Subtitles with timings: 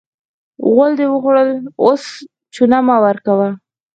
[0.71, 1.49] غول دې وخوړل؛
[1.83, 2.03] اوس
[2.53, 3.49] چونه مه ورکوه.